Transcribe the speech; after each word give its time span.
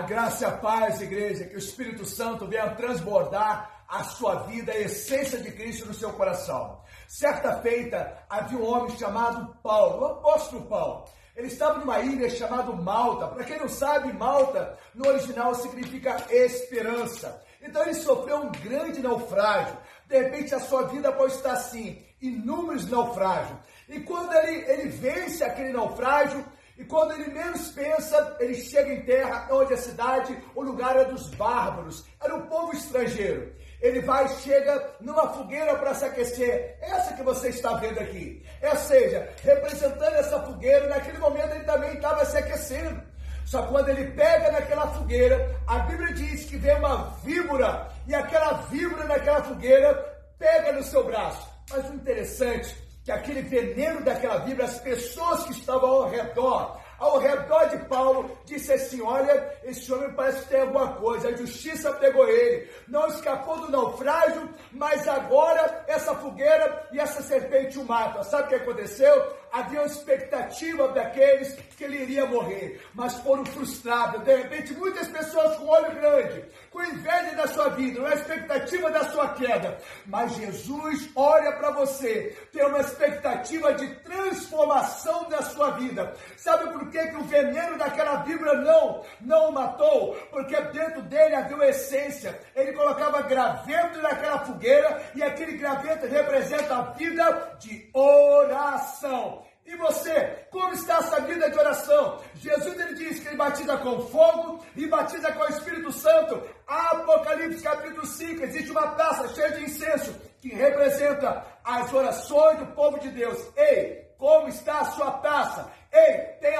A 0.00 0.02
graça 0.02 0.44
e 0.44 0.46
a 0.46 0.52
paz, 0.52 0.98
igreja, 1.02 1.44
que 1.44 1.56
o 1.56 1.58
Espírito 1.58 2.06
Santo 2.06 2.46
venha 2.46 2.70
transbordar 2.70 3.84
a 3.86 4.02
sua 4.02 4.44
vida, 4.44 4.72
a 4.72 4.78
essência 4.78 5.38
de 5.38 5.52
Cristo 5.52 5.86
no 5.86 5.92
seu 5.92 6.10
coração. 6.14 6.80
Certa 7.06 7.60
feita, 7.60 8.16
havia 8.26 8.58
um 8.58 8.64
homem 8.64 8.96
chamado 8.96 9.54
Paulo, 9.62 10.00
o 10.00 10.06
apóstolo 10.06 10.62
Paulo. 10.62 11.04
Ele 11.36 11.48
estava 11.48 11.80
numa 11.80 12.00
ilha 12.00 12.30
chamada 12.30 12.72
Malta. 12.72 13.26
Para 13.28 13.44
quem 13.44 13.58
não 13.58 13.68
sabe, 13.68 14.10
Malta 14.10 14.78
no 14.94 15.06
original 15.06 15.54
significa 15.54 16.16
esperança. 16.30 17.44
Então 17.60 17.82
ele 17.82 17.92
sofreu 17.92 18.38
um 18.38 18.52
grande 18.52 19.02
naufrágio. 19.02 19.76
De 20.08 20.16
repente 20.16 20.54
a 20.54 20.60
sua 20.60 20.84
vida 20.84 21.12
pode 21.12 21.34
estar 21.34 21.52
assim, 21.52 22.02
inúmeros 22.22 22.88
naufrágios. 22.88 23.58
E 23.86 24.00
quando 24.00 24.32
ele, 24.32 24.64
ele 24.66 24.88
vence 24.88 25.44
aquele 25.44 25.74
naufrágio, 25.74 26.42
e 26.80 26.84
quando 26.86 27.12
ele 27.12 27.30
menos 27.30 27.70
pensa, 27.72 28.38
ele 28.40 28.54
chega 28.54 28.90
em 28.90 29.02
terra 29.02 29.46
onde 29.50 29.74
a 29.74 29.76
cidade, 29.76 30.34
o 30.54 30.62
lugar 30.62 30.96
é 30.96 31.04
dos 31.04 31.28
bárbaros, 31.34 32.06
era 32.18 32.34
um 32.34 32.46
povo 32.46 32.74
estrangeiro. 32.74 33.52
Ele 33.82 34.00
vai, 34.00 34.26
chega 34.38 34.90
numa 34.98 35.28
fogueira 35.28 35.76
para 35.76 35.94
se 35.94 36.06
aquecer. 36.06 36.78
Essa 36.80 37.12
que 37.12 37.22
você 37.22 37.48
está 37.48 37.74
vendo 37.74 38.00
aqui. 38.00 38.42
Ou 38.62 38.76
seja, 38.76 39.28
representando 39.42 40.14
essa 40.14 40.40
fogueira, 40.40 40.88
naquele 40.88 41.18
momento 41.18 41.54
ele 41.54 41.64
também 41.64 41.92
estava 41.92 42.24
se 42.24 42.38
aquecendo. 42.38 43.02
Só 43.44 43.66
quando 43.66 43.90
ele 43.90 44.12
pega 44.12 44.50
naquela 44.50 44.86
fogueira, 44.86 45.54
a 45.66 45.80
Bíblia 45.80 46.14
diz 46.14 46.46
que 46.46 46.56
vem 46.56 46.78
uma 46.78 47.14
víbora, 47.22 47.90
e 48.06 48.14
aquela 48.14 48.54
víbora 48.70 49.04
naquela 49.04 49.42
fogueira 49.42 49.94
pega 50.38 50.72
no 50.72 50.82
seu 50.82 51.04
braço. 51.04 51.46
Mas 51.68 51.90
o 51.90 51.94
interessante 51.94 52.74
que 53.10 53.12
aquele 53.12 53.42
veneno 53.42 54.00
daquela 54.02 54.38
víbora, 54.38 54.66
as 54.66 54.78
pessoas 54.78 55.44
que 55.44 55.52
estavam 55.52 55.90
ao 55.90 56.10
redor, 56.10 56.78
ao 57.00 57.18
redor 57.18 57.64
de 57.70 57.78
Paulo, 57.86 58.38
disse 58.44 58.72
assim: 58.72 59.00
Olha, 59.00 59.58
esse 59.64 59.90
homem 59.92 60.12
parece 60.12 60.42
que 60.42 60.50
tem 60.50 60.60
alguma 60.60 60.92
coisa, 60.92 61.28
a 61.28 61.36
justiça 61.36 61.90
pegou 61.94 62.28
ele, 62.28 62.70
não 62.86 63.06
escapou 63.08 63.58
do 63.58 63.72
naufrágio, 63.72 64.48
mas 64.70 65.08
agora 65.08 65.82
essa 65.88 66.14
fogueira 66.14 66.86
e 66.92 67.00
essa 67.00 67.22
serpente 67.22 67.78
o 67.78 67.84
matam. 67.86 68.22
Sabe 68.22 68.44
o 68.44 68.48
que 68.48 68.54
aconteceu? 68.56 69.40
Havia 69.50 69.80
uma 69.80 69.86
expectativa 69.86 70.88
daqueles 70.88 71.54
que 71.76 71.82
ele 71.82 72.02
iria 72.02 72.26
morrer, 72.26 72.80
mas 72.94 73.14
foram 73.14 73.44
frustrados. 73.44 74.22
De 74.22 74.36
repente, 74.36 74.74
muitas 74.74 75.08
pessoas 75.08 75.56
com 75.56 75.66
olho 75.66 75.92
grande, 75.94 76.44
com 76.70 76.82
inveja 76.82 77.34
da 77.34 77.48
sua 77.48 77.70
vida, 77.70 77.98
uma 77.98 78.14
expectativa 78.14 78.90
da 78.90 79.04
sua 79.10 79.28
queda. 79.30 79.78
Mas 80.06 80.36
Jesus 80.36 81.08
olha 81.16 81.52
para 81.52 81.70
você, 81.70 82.36
tem 82.52 82.64
uma 82.64 82.80
expectativa 82.80 83.72
de 83.72 83.88
transformação 83.96 85.28
da 85.28 85.42
sua 85.42 85.70
vida. 85.70 86.14
Sabe 86.36 86.72
por 86.72 86.89
que, 86.90 87.06
que 87.08 87.16
o 87.16 87.24
veneno 87.24 87.78
daquela 87.78 88.16
vibra 88.16 88.54
não, 88.54 89.02
não 89.20 89.48
o 89.48 89.52
matou? 89.52 90.14
Porque 90.30 90.60
dentro 90.60 91.02
dele 91.02 91.34
havia 91.34 91.56
uma 91.56 91.66
essência. 91.66 92.38
Ele 92.54 92.72
colocava 92.72 93.22
graveto 93.22 94.00
naquela 94.02 94.40
fogueira 94.40 95.02
e 95.14 95.22
aquele 95.22 95.56
graveto 95.56 96.06
representa 96.06 96.76
a 96.76 96.82
vida 96.92 97.56
de 97.58 97.88
oração. 97.94 99.44
E 99.70 99.76
você, 99.76 100.46
como 100.50 100.74
está 100.74 100.96
essa 100.96 101.20
vida 101.20 101.48
de 101.48 101.56
oração? 101.56 102.18
Jesus 102.34 102.76
ele 102.76 102.94
diz 102.94 103.20
que 103.20 103.28
ele 103.28 103.36
batiza 103.36 103.76
com 103.76 104.00
fogo 104.08 104.64
e 104.74 104.84
batiza 104.88 105.30
com 105.30 105.44
o 105.44 105.48
Espírito 105.48 105.92
Santo. 105.92 106.42
Apocalipse 106.66 107.62
capítulo 107.62 108.04
5, 108.04 108.42
existe 108.42 108.72
uma 108.72 108.88
taça 108.88 109.28
cheia 109.28 109.52
de 109.52 109.64
incenso 109.64 110.12
que 110.40 110.48
representa 110.48 111.44
as 111.62 111.92
orações 111.92 112.58
do 112.58 112.66
povo 112.68 112.98
de 112.98 113.10
Deus. 113.10 113.38
Ei, 113.56 114.10
como 114.18 114.48
está 114.48 114.80
a 114.80 114.86
sua 114.86 115.12
taça? 115.12 115.70
Ei, 115.92 116.14
tem 116.40 116.56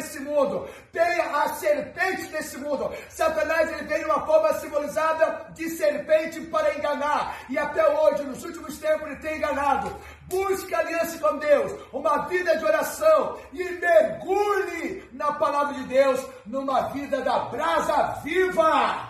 desse 0.00 0.18
mundo, 0.20 0.66
tem 0.90 1.20
as 1.20 1.52
serpentes 1.58 2.28
desse 2.28 2.56
mundo. 2.58 2.90
Satanás 3.08 3.70
ele 3.70 3.84
veio 3.84 4.06
uma 4.06 4.26
forma 4.26 4.52
simbolizada 4.54 5.46
de 5.54 5.68
serpente 5.70 6.40
para 6.42 6.74
enganar. 6.74 7.36
E 7.48 7.58
até 7.58 7.86
hoje, 7.88 8.24
nos 8.24 8.42
últimos 8.44 8.78
tempos, 8.78 9.06
ele 9.06 9.16
tem 9.16 9.36
enganado. 9.36 9.94
Busque 10.22 10.74
aliança 10.74 11.18
com 11.18 11.38
Deus, 11.38 11.72
uma 11.92 12.28
vida 12.28 12.56
de 12.56 12.64
oração 12.64 13.38
e 13.52 13.62
mergulhe 13.64 15.08
na 15.12 15.32
palavra 15.32 15.74
de 15.74 15.84
Deus 15.84 16.24
numa 16.46 16.88
vida 16.88 17.20
da 17.20 17.40
brasa 17.40 18.20
viva. 18.22 19.09